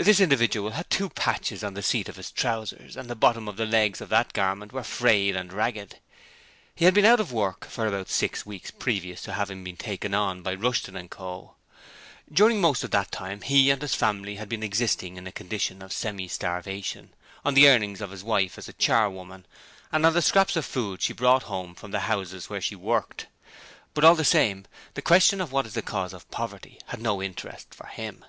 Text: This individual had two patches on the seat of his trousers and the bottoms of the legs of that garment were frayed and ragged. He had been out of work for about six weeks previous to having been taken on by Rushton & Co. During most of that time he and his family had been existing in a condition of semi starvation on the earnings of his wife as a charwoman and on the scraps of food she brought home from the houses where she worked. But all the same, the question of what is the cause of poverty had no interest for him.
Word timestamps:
This 0.00 0.20
individual 0.20 0.70
had 0.70 0.88
two 0.90 1.10
patches 1.10 1.62
on 1.62 1.74
the 1.74 1.82
seat 1.82 2.08
of 2.08 2.16
his 2.16 2.32
trousers 2.32 2.96
and 2.96 3.08
the 3.08 3.14
bottoms 3.14 3.50
of 3.50 3.56
the 3.56 3.66
legs 3.66 4.00
of 4.00 4.08
that 4.08 4.32
garment 4.32 4.72
were 4.72 4.82
frayed 4.82 5.36
and 5.36 5.52
ragged. 5.52 6.00
He 6.74 6.86
had 6.86 6.94
been 6.94 7.04
out 7.04 7.20
of 7.20 7.30
work 7.30 7.66
for 7.66 7.86
about 7.86 8.08
six 8.08 8.44
weeks 8.46 8.70
previous 8.72 9.22
to 9.24 9.34
having 9.34 9.62
been 9.62 9.76
taken 9.76 10.12
on 10.14 10.42
by 10.42 10.54
Rushton 10.54 11.08
& 11.08 11.08
Co. 11.10 11.54
During 12.32 12.60
most 12.60 12.82
of 12.82 12.90
that 12.92 13.12
time 13.12 13.42
he 13.42 13.70
and 13.70 13.80
his 13.82 13.94
family 13.94 14.36
had 14.36 14.48
been 14.48 14.62
existing 14.64 15.18
in 15.18 15.26
a 15.26 15.30
condition 15.30 15.82
of 15.82 15.92
semi 15.92 16.26
starvation 16.26 17.14
on 17.44 17.52
the 17.54 17.68
earnings 17.68 18.00
of 18.00 18.10
his 18.10 18.24
wife 18.24 18.56
as 18.58 18.68
a 18.68 18.72
charwoman 18.72 19.44
and 19.92 20.04
on 20.06 20.14
the 20.14 20.22
scraps 20.22 20.56
of 20.56 20.64
food 20.64 21.00
she 21.02 21.12
brought 21.12 21.44
home 21.44 21.74
from 21.76 21.90
the 21.92 22.00
houses 22.10 22.48
where 22.50 22.62
she 22.62 22.74
worked. 22.74 23.26
But 23.94 24.02
all 24.04 24.16
the 24.16 24.24
same, 24.24 24.64
the 24.94 25.02
question 25.02 25.40
of 25.40 25.52
what 25.52 25.66
is 25.66 25.74
the 25.74 25.82
cause 25.82 26.12
of 26.14 26.28
poverty 26.32 26.80
had 26.86 27.00
no 27.00 27.22
interest 27.22 27.72
for 27.74 27.86
him. 27.86 28.24